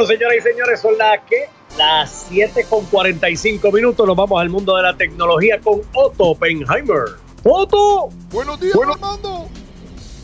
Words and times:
Bueno, 0.00 0.14
señoras 0.14 0.38
y 0.38 0.40
señores, 0.40 0.80
son 0.80 0.96
las 0.96 1.20
que 1.28 1.44
las 1.76 2.26
7 2.30 2.64
con 2.70 2.86
45 2.86 3.70
minutos. 3.70 4.06
Nos 4.06 4.16
vamos 4.16 4.40
al 4.40 4.48
mundo 4.48 4.74
de 4.74 4.82
la 4.82 4.96
tecnología 4.96 5.60
con 5.60 5.82
Otto 5.92 6.28
Oppenheimer. 6.28 7.04
Otto. 7.44 8.08
Buenos 8.30 8.58
días, 8.58 8.74
Normando. 8.74 9.46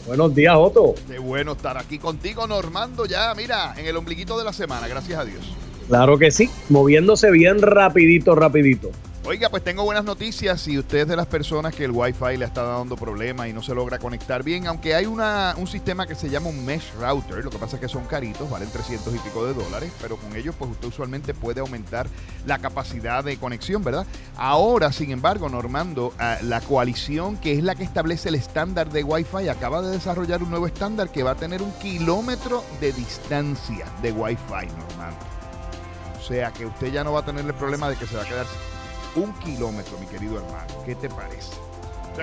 Buenos 0.07 0.35
días, 0.35 0.55
Otto. 0.57 0.95
Qué 1.07 1.19
bueno 1.19 1.53
estar 1.53 1.77
aquí 1.77 1.99
contigo, 1.99 2.47
Normando, 2.47 3.05
ya, 3.05 3.35
mira, 3.35 3.75
en 3.77 3.85
el 3.85 3.95
ombliguito 3.99 4.39
de 4.39 4.45
la 4.45 4.55
semana, 4.55 4.89
gracias 4.89 5.21
a 5.21 5.27
Dios. 5.27 5.45
Claro 5.89 6.17
que 6.17 6.31
sí, 6.31 6.49
moviéndose 6.71 7.31
bien 7.31 7.61
rapidito, 7.61 8.35
rapidito. 8.35 8.93
Oiga, 9.29 9.49
pues 9.49 9.65
tengo 9.65 9.83
buenas 9.83 10.05
noticias. 10.05 10.61
Si 10.61 10.79
usted 10.79 10.99
es 10.99 11.09
de 11.09 11.17
las 11.17 11.27
personas 11.27 11.75
que 11.75 11.83
el 11.83 11.91
Wi-Fi 11.91 12.37
le 12.37 12.45
está 12.45 12.63
dando 12.63 12.95
problemas 12.95 13.49
y 13.49 13.53
no 13.53 13.61
se 13.61 13.75
logra 13.75 13.99
conectar 13.99 14.45
bien, 14.45 14.69
aunque 14.69 14.95
hay 14.95 15.07
una, 15.07 15.57
un 15.59 15.67
sistema 15.67 16.07
que 16.07 16.15
se 16.15 16.31
llama 16.31 16.49
un 16.49 16.65
mesh 16.65 16.93
router, 17.01 17.45
lo 17.45 17.51
que 17.51 17.59
pasa 17.59 17.75
es 17.75 17.81
que 17.81 17.89
son 17.89 18.05
caritos, 18.05 18.49
valen 18.49 18.71
300 18.71 19.13
y 19.17 19.19
pico 19.19 19.45
de 19.45 19.53
dólares, 19.53 19.91
pero 20.01 20.17
con 20.17 20.37
ellos 20.37 20.55
pues 20.57 20.71
usted 20.71 20.87
usualmente 20.87 21.35
puede 21.35 21.59
aumentar 21.59 22.07
la 22.47 22.61
capacidad 22.61 23.25
de 23.25 23.37
conexión, 23.37 23.83
¿verdad? 23.83 24.07
Ahora, 24.37 24.93
sin 24.93 25.11
embargo, 25.11 25.49
Normando, 25.49 26.15
ah, 26.21 26.39
la 26.43 26.61
coalición 26.61 27.37
que 27.37 27.55
es 27.55 27.65
la 27.65 27.75
que 27.75 27.83
establece 27.83 28.29
el 28.29 28.37
estándar 28.37 28.93
de 28.93 29.03
Wi-Fi 29.03 29.49
acaba 29.49 29.83
de 29.83 29.91
desarrollar 29.91 30.41
un 30.41 30.51
nuevo 30.51 30.69
estándar 30.69 31.11
que 31.11 31.25
va 31.25 31.33
a 31.33 31.37
tener 31.37 31.63
un 31.63 31.73
kilómetro 31.81 32.63
de 32.81 32.93
distancia 32.93 33.87
de 34.03 34.13
Wi-Fi, 34.13 34.67
Normando. 34.67 35.27
O 36.17 36.23
sea 36.23 36.53
que 36.53 36.65
usted 36.65 36.93
ya 36.93 37.03
no 37.03 37.13
va 37.13 37.21
a 37.21 37.25
tener 37.25 37.45
el 37.45 37.55
problema 37.55 37.89
de 37.91 37.97
que 37.97 38.07
se 38.07 38.15
va 38.15 38.23
a 38.23 38.29
quedar 38.29 38.47
un 39.17 39.33
kilómetro, 39.35 39.99
mi 39.99 40.07
querido 40.07 40.39
hermano. 40.39 40.83
¿Qué 40.85 40.95
te 40.95 41.09
parece? 41.09 41.53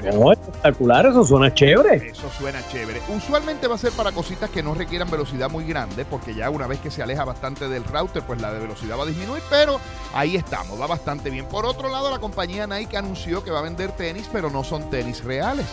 no, 0.01 0.31
espectacular, 0.31 1.05
eso 1.05 1.23
suena 1.23 1.53
chévere. 1.53 2.09
Eso 2.09 2.29
suena 2.37 2.65
chévere. 2.67 3.01
Usualmente 3.15 3.67
va 3.67 3.75
a 3.75 3.77
ser 3.77 3.91
para 3.91 4.11
cositas 4.11 4.49
que 4.49 4.63
no 4.63 4.73
requieran 4.73 5.09
velocidad 5.09 5.49
muy 5.49 5.65
grande, 5.65 6.05
porque 6.05 6.33
ya 6.33 6.49
una 6.49 6.67
vez 6.67 6.79
que 6.79 6.89
se 6.89 7.03
aleja 7.03 7.23
bastante 7.23 7.67
del 7.67 7.83
router, 7.83 8.23
pues 8.23 8.41
la 8.41 8.51
de 8.51 8.59
velocidad 8.59 8.97
va 8.97 9.03
a 9.03 9.07
disminuir, 9.07 9.43
pero 9.49 9.79
ahí 10.13 10.35
estamos, 10.35 10.79
va 10.79 10.87
bastante 10.87 11.29
bien. 11.29 11.45
Por 11.45 11.65
otro 11.65 11.89
lado, 11.89 12.09
la 12.09 12.19
compañía 12.19 12.65
Nike 12.65 12.97
anunció 12.97 13.43
que 13.43 13.51
va 13.51 13.59
a 13.59 13.63
vender 13.63 13.91
tenis, 13.91 14.27
pero 14.31 14.49
no 14.49 14.63
son 14.63 14.89
tenis 14.89 15.23
reales, 15.23 15.65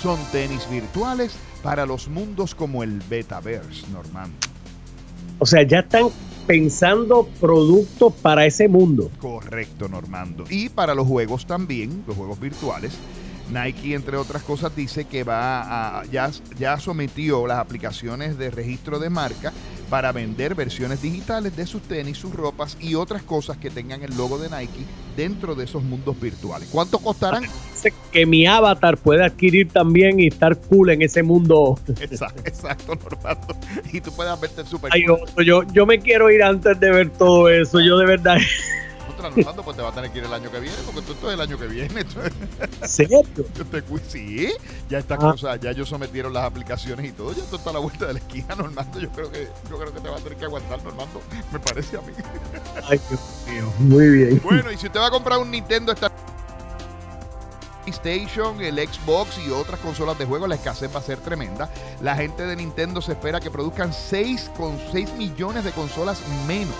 son 0.00 0.18
tenis 0.32 0.68
virtuales 0.68 1.36
para 1.62 1.86
los 1.86 2.08
mundos 2.08 2.54
como 2.54 2.82
el 2.82 3.00
Betaverse, 3.08 3.86
Normando. 3.92 4.36
O 5.38 5.46
sea, 5.46 5.62
ya 5.62 5.80
están 5.80 6.10
pensando 6.48 7.28
productos 7.38 8.14
para 8.14 8.46
ese 8.46 8.68
mundo. 8.68 9.10
Correcto, 9.20 9.86
Normando. 9.86 10.44
Y 10.48 10.70
para 10.70 10.94
los 10.94 11.06
juegos 11.06 11.46
también, 11.46 12.02
los 12.06 12.16
juegos 12.16 12.40
virtuales. 12.40 12.94
Nike, 13.50 13.94
entre 13.94 14.16
otras 14.16 14.42
cosas, 14.42 14.74
dice 14.74 15.04
que 15.04 15.24
va 15.24 16.00
a, 16.00 16.04
ya, 16.06 16.30
ya 16.58 16.80
sometió 16.80 17.46
las 17.46 17.58
aplicaciones 17.58 18.38
de 18.38 18.50
registro 18.50 18.98
de 18.98 19.10
marca 19.10 19.52
para 19.90 20.10
vender 20.12 20.54
versiones 20.54 21.02
digitales 21.02 21.54
de 21.54 21.66
sus 21.66 21.82
tenis, 21.82 22.16
sus 22.16 22.34
ropas 22.34 22.78
y 22.80 22.94
otras 22.94 23.22
cosas 23.22 23.58
que 23.58 23.68
tengan 23.70 24.02
el 24.02 24.16
logo 24.16 24.38
de 24.38 24.48
Nike 24.48 24.86
dentro 25.16 25.54
de 25.54 25.64
esos 25.64 25.82
mundos 25.82 26.18
virtuales. 26.18 26.68
¿Cuánto 26.72 26.98
costarán? 26.98 27.44
Que 28.12 28.26
mi 28.26 28.46
avatar 28.46 28.96
pueda 28.96 29.26
adquirir 29.26 29.68
también 29.70 30.20
y 30.20 30.28
estar 30.28 30.56
cool 30.56 30.90
en 30.90 31.02
ese 31.02 31.22
mundo. 31.22 31.78
Exacto, 32.00 32.42
exacto 32.44 32.94
Normando. 32.94 33.56
Y 33.92 34.00
tú 34.00 34.12
puedas 34.12 34.40
verte 34.40 34.64
súper 34.64 34.90
cool. 34.90 35.44
Yo, 35.44 35.62
yo 35.72 35.86
me 35.86 35.98
quiero 35.98 36.30
ir 36.30 36.42
antes 36.42 36.78
de 36.78 36.90
ver 36.90 37.10
todo 37.10 37.48
eso. 37.48 37.80
Yo 37.80 37.98
de 37.98 38.06
verdad 38.06 38.38
Normando, 39.22 39.62
pues 39.64 39.76
te 39.76 39.82
va 39.82 39.88
a 39.88 39.92
tener 39.92 40.10
que 40.10 40.18
ir 40.18 40.24
el 40.24 40.32
año 40.32 40.50
que 40.50 40.60
viene, 40.60 40.76
porque 40.86 41.02
tú 41.02 41.12
esto 41.12 41.28
es 41.28 41.34
el 41.34 41.40
año 41.40 41.58
que 41.58 41.66
viene. 41.66 42.04
¿Cierto? 42.84 43.44
sí, 44.06 44.48
ya 44.88 44.98
está 44.98 45.14
ah. 45.14 45.18
cosa, 45.18 45.56
ya 45.56 45.70
ellos 45.70 45.88
sometieron 45.88 46.32
las 46.32 46.44
aplicaciones 46.44 47.06
y 47.06 47.12
todo, 47.12 47.32
ya 47.32 47.42
esto 47.42 47.56
está 47.56 47.70
a 47.70 47.74
la 47.74 47.78
vuelta 47.80 48.06
de 48.06 48.14
la 48.14 48.18
esquina, 48.20 48.54
Normando. 48.54 49.00
Yo 49.00 49.10
creo 49.10 49.30
que, 49.30 49.48
yo 49.68 49.78
creo 49.78 49.92
que 49.92 50.00
te 50.00 50.08
va 50.08 50.16
a 50.16 50.20
tener 50.20 50.38
que 50.38 50.44
aguantar, 50.44 50.82
Normando, 50.84 51.20
me 51.52 51.58
parece 51.58 51.96
a 51.96 52.00
mí. 52.02 52.12
Ay, 52.88 53.00
Dios 53.08 53.44
mío, 53.48 53.72
muy 53.78 54.08
bien. 54.08 54.40
Bueno, 54.44 54.70
y 54.70 54.76
si 54.76 54.86
usted 54.86 55.00
va 55.00 55.08
a 55.08 55.10
comprar 55.10 55.38
un 55.38 55.50
Nintendo 55.50 55.92
esta 55.92 56.12
PlayStation, 57.88 58.60
el 58.60 58.76
Xbox 58.76 59.38
y 59.38 59.50
otras 59.50 59.80
consolas 59.80 60.18
de 60.18 60.26
juego, 60.26 60.46
la 60.46 60.56
escasez 60.56 60.94
va 60.94 61.00
a 61.00 61.02
ser 61.02 61.18
tremenda. 61.18 61.70
La 62.02 62.14
gente 62.16 62.44
de 62.44 62.54
Nintendo 62.54 63.00
se 63.00 63.12
espera 63.12 63.40
que 63.40 63.50
produzcan 63.50 63.92
6,6 63.92 65.14
millones 65.14 65.64
de 65.64 65.72
consolas 65.72 66.20
menos 66.46 66.74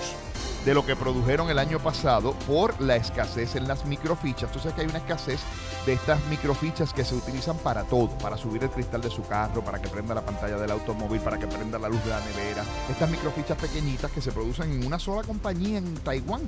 de 0.68 0.74
lo 0.74 0.84
que 0.84 0.96
produjeron 0.96 1.48
el 1.48 1.58
año 1.58 1.78
pasado 1.78 2.34
por 2.46 2.78
la 2.78 2.94
escasez 2.96 3.56
en 3.56 3.66
las 3.66 3.86
microfichas. 3.86 4.52
Tú 4.52 4.58
sabes 4.58 4.74
que 4.74 4.82
hay 4.82 4.86
una 4.86 4.98
escasez 4.98 5.40
de 5.86 5.94
estas 5.94 6.22
microfichas 6.26 6.92
que 6.92 7.06
se 7.06 7.14
utilizan 7.14 7.56
para 7.56 7.84
todo, 7.84 8.10
para 8.18 8.36
subir 8.36 8.62
el 8.62 8.68
cristal 8.68 9.00
de 9.00 9.08
su 9.08 9.22
carro, 9.26 9.64
para 9.64 9.80
que 9.80 9.88
prenda 9.88 10.14
la 10.14 10.20
pantalla 10.20 10.58
del 10.58 10.70
automóvil, 10.70 11.22
para 11.22 11.38
que 11.38 11.46
prenda 11.46 11.78
la 11.78 11.88
luz 11.88 12.04
de 12.04 12.10
la 12.10 12.20
nevera. 12.20 12.64
Estas 12.90 13.08
microfichas 13.08 13.56
pequeñitas 13.56 14.12
que 14.12 14.20
se 14.20 14.30
producen 14.30 14.70
en 14.70 14.86
una 14.86 14.98
sola 14.98 15.22
compañía 15.22 15.78
en 15.78 15.94
Taiwán. 15.94 16.42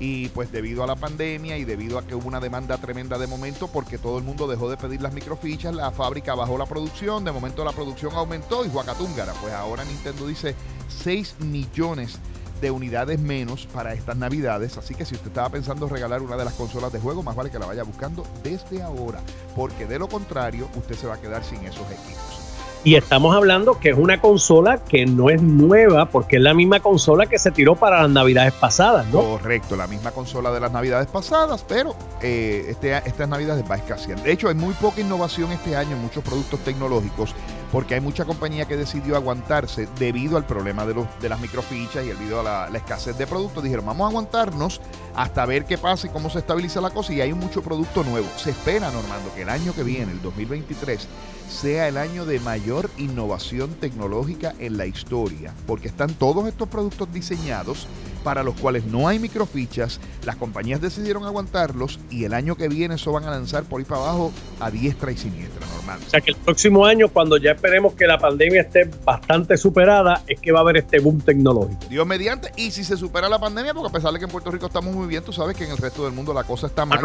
Y 0.00 0.30
pues 0.30 0.50
debido 0.50 0.82
a 0.82 0.88
la 0.88 0.96
pandemia 0.96 1.56
y 1.56 1.64
debido 1.64 1.98
a 1.98 2.02
que 2.04 2.16
hubo 2.16 2.26
una 2.26 2.40
demanda 2.40 2.78
tremenda 2.78 3.16
de 3.16 3.28
momento, 3.28 3.68
porque 3.68 3.96
todo 3.96 4.18
el 4.18 4.24
mundo 4.24 4.48
dejó 4.48 4.68
de 4.68 4.76
pedir 4.76 5.00
las 5.00 5.12
microfichas, 5.12 5.72
la 5.72 5.92
fábrica 5.92 6.34
bajó 6.34 6.58
la 6.58 6.66
producción, 6.66 7.22
de 7.22 7.30
momento 7.30 7.64
la 7.64 7.70
producción 7.70 8.12
aumentó 8.16 8.64
y 8.64 8.68
Huacatúngara, 8.70 9.34
pues 9.34 9.52
ahora 9.52 9.84
Nintendo 9.84 10.26
dice 10.26 10.56
6 11.04 11.36
millones 11.38 12.18
de 12.18 12.31
unidades 12.70 13.18
menos 13.18 13.66
para 13.66 13.94
estas 13.94 14.16
navidades. 14.16 14.76
Así 14.78 14.94
que 14.94 15.04
si 15.04 15.14
usted 15.14 15.28
estaba 15.28 15.50
pensando 15.50 15.88
regalar 15.88 16.22
una 16.22 16.36
de 16.36 16.44
las 16.44 16.54
consolas 16.54 16.92
de 16.92 17.00
juego, 17.00 17.22
más 17.22 17.36
vale 17.36 17.50
que 17.50 17.58
la 17.58 17.66
vaya 17.66 17.82
buscando 17.82 18.24
desde 18.42 18.82
ahora, 18.82 19.20
porque 19.56 19.86
de 19.86 19.98
lo 19.98 20.08
contrario 20.08 20.68
usted 20.76 20.94
se 20.94 21.06
va 21.06 21.14
a 21.14 21.20
quedar 21.20 21.44
sin 21.44 21.64
esos 21.64 21.90
equipos. 21.90 22.51
Y 22.84 22.96
estamos 22.96 23.32
hablando 23.36 23.78
que 23.78 23.90
es 23.90 23.96
una 23.96 24.20
consola 24.20 24.78
que 24.82 25.06
no 25.06 25.30
es 25.30 25.40
nueva, 25.40 26.06
porque 26.06 26.36
es 26.36 26.42
la 26.42 26.52
misma 26.52 26.80
consola 26.80 27.26
que 27.26 27.38
se 27.38 27.52
tiró 27.52 27.76
para 27.76 28.02
las 28.02 28.10
navidades 28.10 28.54
pasadas, 28.54 29.06
¿no? 29.06 29.20
Correcto, 29.20 29.76
la 29.76 29.86
misma 29.86 30.10
consola 30.10 30.50
de 30.50 30.58
las 30.58 30.72
navidades 30.72 31.06
pasadas, 31.06 31.64
pero 31.68 31.94
eh, 32.22 32.66
este, 32.70 32.96
estas 33.06 33.28
navidades 33.28 33.64
va 33.70 33.76
a 33.76 33.78
escasear. 33.78 34.20
De 34.20 34.32
hecho, 34.32 34.48
hay 34.48 34.56
muy 34.56 34.74
poca 34.74 35.00
innovación 35.00 35.52
este 35.52 35.76
año 35.76 35.92
en 35.92 36.02
muchos 36.02 36.24
productos 36.24 36.58
tecnológicos, 36.64 37.36
porque 37.70 37.94
hay 37.94 38.00
mucha 38.00 38.24
compañía 38.24 38.66
que 38.66 38.76
decidió 38.76 39.14
aguantarse 39.14 39.86
debido 40.00 40.36
al 40.36 40.44
problema 40.44 40.84
de, 40.84 40.94
los, 40.94 41.06
de 41.20 41.28
las 41.28 41.38
microfichas 41.38 42.04
y 42.04 42.08
debido 42.08 42.40
a 42.40 42.42
la, 42.42 42.68
la 42.68 42.78
escasez 42.78 43.16
de 43.16 43.28
productos. 43.28 43.62
Dijeron, 43.62 43.86
vamos 43.86 44.06
a 44.06 44.08
aguantarnos 44.08 44.80
hasta 45.14 45.46
ver 45.46 45.66
qué 45.66 45.78
pasa 45.78 46.08
y 46.08 46.10
cómo 46.10 46.30
se 46.30 46.40
estabiliza 46.40 46.80
la 46.80 46.90
cosa. 46.90 47.12
Y 47.12 47.20
hay 47.20 47.32
mucho 47.32 47.62
producto 47.62 48.02
nuevo. 48.02 48.26
Se 48.36 48.50
espera, 48.50 48.90
Normando, 48.90 49.32
que 49.36 49.42
el 49.42 49.48
año 49.50 49.72
que 49.72 49.84
viene, 49.84 50.10
el 50.10 50.20
2023, 50.20 51.08
sea 51.52 51.86
el 51.88 51.96
año 51.96 52.24
de 52.24 52.40
mayor 52.40 52.71
innovación 52.96 53.74
tecnológica 53.74 54.54
en 54.58 54.78
la 54.78 54.86
historia, 54.86 55.52
porque 55.66 55.88
están 55.88 56.14
todos 56.14 56.46
estos 56.46 56.68
productos 56.68 57.12
diseñados 57.12 57.86
para 58.22 58.42
los 58.42 58.54
cuales 58.54 58.84
no 58.84 59.08
hay 59.08 59.18
microfichas, 59.18 60.00
las 60.24 60.36
compañías 60.36 60.80
decidieron 60.80 61.24
aguantarlos 61.24 61.98
y 62.08 62.24
el 62.24 62.34
año 62.34 62.56
que 62.56 62.68
viene 62.68 62.94
eso 62.94 63.12
van 63.12 63.24
a 63.24 63.30
lanzar 63.30 63.64
por 63.64 63.80
ahí 63.80 63.84
para 63.84 64.00
abajo 64.02 64.32
a 64.60 64.70
diestra 64.70 65.10
y 65.10 65.16
siniestra, 65.16 65.66
normal. 65.66 65.98
O 66.06 66.10
sea 66.10 66.20
que 66.20 66.30
el 66.30 66.36
próximo 66.36 66.86
año, 66.86 67.08
cuando 67.08 67.36
ya 67.36 67.52
esperemos 67.52 67.94
que 67.94 68.06
la 68.06 68.18
pandemia 68.18 68.62
esté 68.62 68.88
bastante 69.04 69.56
superada, 69.56 70.22
es 70.26 70.40
que 70.40 70.52
va 70.52 70.60
a 70.60 70.62
haber 70.62 70.76
este 70.78 71.00
boom 71.00 71.20
tecnológico. 71.20 71.86
Dios 71.90 72.06
mediante, 72.06 72.52
y 72.56 72.70
si 72.70 72.84
se 72.84 72.96
supera 72.96 73.28
la 73.28 73.38
pandemia, 73.38 73.74
porque 73.74 73.88
a 73.88 73.92
pesar 73.92 74.12
de 74.12 74.18
que 74.18 74.26
en 74.26 74.30
Puerto 74.30 74.50
Rico 74.50 74.66
estamos 74.66 74.94
muy 74.94 75.08
bien, 75.08 75.24
tú 75.24 75.32
sabes 75.32 75.56
que 75.56 75.64
en 75.64 75.72
el 75.72 75.78
resto 75.78 76.04
del 76.04 76.12
mundo 76.12 76.32
la 76.32 76.44
cosa 76.44 76.68
está 76.68 76.86
mal. 76.86 77.00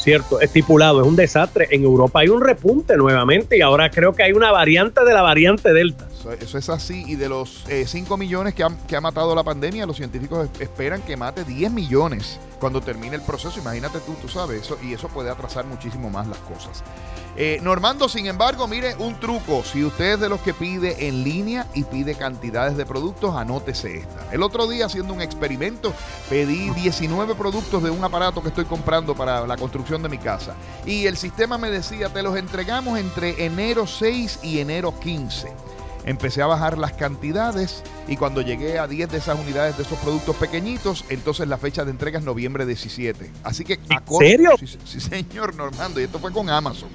Cierto, 0.00 0.40
estipulado, 0.40 1.02
es 1.02 1.06
un 1.06 1.14
desastre. 1.14 1.68
En 1.70 1.82
Europa 1.82 2.20
hay 2.20 2.28
un 2.30 2.40
repunte 2.40 2.96
nuevamente 2.96 3.58
y 3.58 3.60
ahora 3.60 3.90
creo 3.90 4.14
que 4.14 4.22
hay 4.22 4.32
una 4.32 4.50
variante 4.50 5.04
de 5.04 5.12
la 5.12 5.20
variante 5.20 5.74
Delta. 5.74 6.09
Eso, 6.40 6.58
es 6.58 6.68
así. 6.68 7.04
Y 7.06 7.16
de 7.16 7.28
los 7.28 7.64
5 7.66 8.14
eh, 8.14 8.18
millones 8.18 8.54
que 8.54 8.62
ha, 8.62 9.00
matado 9.00 9.34
la 9.34 9.42
pandemia, 9.42 9.86
los 9.86 9.96
científicos 9.96 10.48
esperan 10.58 11.02
que 11.02 11.16
mate 11.16 11.44
10 11.44 11.72
millones 11.72 12.38
cuando 12.58 12.80
termine 12.80 13.16
el 13.16 13.22
proceso. 13.22 13.58
Imagínate 13.58 14.00
tú, 14.00 14.14
tú 14.20 14.28
sabes, 14.28 14.62
eso, 14.62 14.78
y 14.82 14.92
eso 14.92 15.08
puede 15.08 15.30
atrasar 15.30 15.64
muchísimo 15.64 16.10
más 16.10 16.26
las 16.26 16.38
cosas. 16.38 16.82
Eh, 17.36 17.58
Normando, 17.62 18.08
sin 18.08 18.26
embargo, 18.26 18.66
mire 18.68 18.96
un 18.96 19.18
truco. 19.18 19.64
Si 19.64 19.82
usted 19.84 20.14
es 20.14 20.20
de 20.20 20.28
los 20.28 20.40
que 20.40 20.52
pide 20.52 21.08
en 21.08 21.24
línea 21.24 21.66
y 21.74 21.84
pide 21.84 22.14
cantidades 22.14 22.76
de 22.76 22.84
productos, 22.84 23.34
anótese 23.36 23.98
esta. 23.98 24.30
El 24.32 24.42
otro 24.42 24.66
día, 24.66 24.86
haciendo 24.86 25.14
un 25.14 25.22
experimento, 25.22 25.94
pedí 26.28 26.70
19 26.70 27.34
productos 27.36 27.82
de 27.82 27.90
un 27.90 28.04
aparato 28.04 28.42
que 28.42 28.48
estoy 28.48 28.66
comprando 28.66 29.14
para 29.14 29.46
la 29.46 29.56
construcción 29.56 30.02
de 30.02 30.08
mi 30.10 30.18
casa. 30.18 30.54
Y 30.84 31.06
el 31.06 31.16
sistema 31.16 31.56
me 31.56 31.70
decía, 31.70 32.12
te 32.12 32.22
los 32.22 32.36
entregamos 32.36 32.98
entre 32.98 33.46
enero 33.46 33.86
6 33.86 34.40
y 34.42 34.58
enero 34.58 34.98
15 35.00 35.69
empecé 36.04 36.42
a 36.42 36.46
bajar 36.46 36.78
las 36.78 36.92
cantidades 36.92 37.82
y 38.08 38.16
cuando 38.16 38.42
llegué 38.42 38.78
a 38.78 38.86
10 38.86 39.10
de 39.10 39.18
esas 39.18 39.38
unidades 39.38 39.76
de 39.76 39.82
esos 39.82 39.98
productos 39.98 40.36
pequeñitos, 40.36 41.04
entonces 41.08 41.48
la 41.48 41.58
fecha 41.58 41.84
de 41.84 41.90
entrega 41.90 42.18
es 42.18 42.24
noviembre 42.24 42.66
17. 42.66 43.30
Así 43.44 43.64
que... 43.64 43.74
¿En 43.74 44.18
serio? 44.18 44.50
Sí, 44.58 44.66
sí, 44.84 45.00
señor 45.00 45.54
Normando, 45.54 46.00
y 46.00 46.04
esto 46.04 46.18
fue 46.18 46.32
con 46.32 46.50
Amazon. 46.50 46.88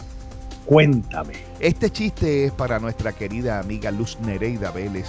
Cuéntame. 0.65 1.33
Este 1.59 1.89
chiste 1.89 2.45
es 2.45 2.51
para 2.51 2.79
nuestra 2.79 3.11
querida 3.11 3.59
amiga 3.59 3.91
Luz 3.91 4.17
Nereida 4.21 4.71
Vélez, 4.71 5.07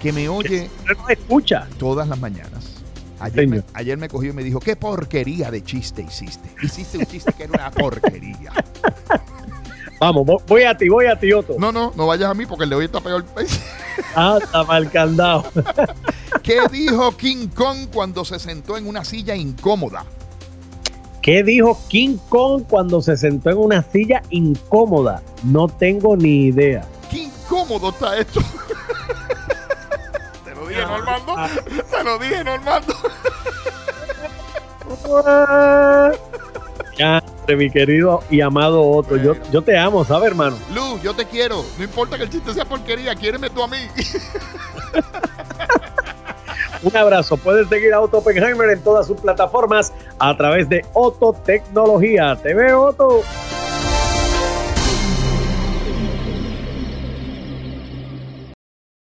que 0.00 0.12
me 0.12 0.28
oye 0.28 0.70
no 0.98 1.08
escucha. 1.08 1.68
todas 1.78 2.08
las 2.08 2.18
mañanas. 2.18 2.74
Ayer 3.20 3.48
me, 3.48 3.64
ayer 3.74 3.98
me, 3.98 4.08
cogió 4.08 4.30
y 4.30 4.32
me 4.32 4.44
dijo, 4.44 4.60
¿qué 4.60 4.76
porquería 4.76 5.50
de 5.50 5.62
chiste 5.64 6.02
hiciste? 6.02 6.48
Hiciste 6.62 6.98
un 6.98 7.06
chiste 7.06 7.32
que 7.32 7.44
era 7.44 7.52
una 7.52 7.70
porquería. 7.70 8.52
Vamos, 10.00 10.24
voy 10.46 10.62
a 10.62 10.76
ti, 10.76 10.88
voy 10.88 11.06
a 11.06 11.18
ti, 11.18 11.32
Otto. 11.32 11.56
No, 11.58 11.72
no, 11.72 11.92
no 11.96 12.06
vayas 12.06 12.30
a 12.30 12.34
mí 12.34 12.46
porque 12.46 12.62
el 12.64 12.70
de 12.70 12.76
hoy 12.76 12.84
está 12.84 13.00
peor. 13.00 13.24
ah, 14.14 14.38
está 14.40 14.62
mal 14.62 14.88
candado. 14.90 15.44
¿Qué 16.48 16.62
dijo 16.72 17.14
King 17.14 17.48
Kong 17.48 17.88
cuando 17.92 18.24
se 18.24 18.38
sentó 18.38 18.78
en 18.78 18.86
una 18.86 19.04
silla 19.04 19.36
incómoda? 19.36 20.06
¿Qué 21.20 21.42
dijo 21.42 21.78
King 21.88 22.16
Kong 22.30 22.62
cuando 22.66 23.02
se 23.02 23.18
sentó 23.18 23.50
en 23.50 23.58
una 23.58 23.82
silla 23.82 24.22
incómoda? 24.30 25.22
No 25.44 25.68
tengo 25.68 26.16
ni 26.16 26.46
idea. 26.46 26.88
¿Qué 27.10 27.24
incómodo 27.24 27.90
está 27.90 28.16
esto? 28.16 28.40
Te 30.42 30.54
lo 30.54 30.66
dije, 30.66 30.80
Normando. 30.86 31.34
Te 31.90 32.04
lo 32.04 32.18
dije, 32.18 32.42
Normando. 32.42 32.94
ya, 36.96 37.22
mi 37.46 37.70
querido 37.70 38.22
y 38.30 38.40
amado 38.40 38.88
Otto. 38.88 39.18
Yo, 39.18 39.34
yo 39.52 39.60
te 39.60 39.76
amo, 39.76 40.02
¿sabes, 40.02 40.30
hermano? 40.30 40.56
Luz, 40.74 41.02
yo 41.02 41.12
te 41.12 41.26
quiero. 41.26 41.62
No 41.76 41.84
importa 41.84 42.16
que 42.16 42.22
el 42.22 42.30
chiste 42.30 42.54
sea 42.54 42.64
porquería, 42.64 43.14
quiéreme 43.14 43.50
tú 43.50 43.62
a 43.62 43.68
mí. 43.68 43.76
Un 46.82 46.96
abrazo. 46.96 47.36
Puedes 47.36 47.68
seguir 47.68 47.92
a 47.92 48.00
Otto 48.00 48.18
Oppenheimer 48.18 48.70
en 48.70 48.80
todas 48.80 49.06
sus 49.06 49.20
plataformas 49.20 49.92
a 50.18 50.36
través 50.36 50.68
de 50.68 50.84
Otto 50.94 51.32
Tecnología. 51.32 52.36
Te 52.40 52.54
veo, 52.54 52.82
Otto. 52.82 53.22